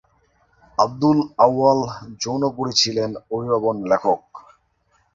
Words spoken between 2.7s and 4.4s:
ছিলেন প্রতিভাবান লেখক।